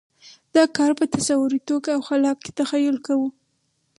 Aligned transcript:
دا 0.55 0.63
کار 0.77 0.91
په 0.99 1.05
تصوري 1.15 1.59
توګه 1.69 1.89
او 1.95 2.01
خلاق 2.09 2.37
تخیل 2.59 2.97
کوو. 3.05 3.29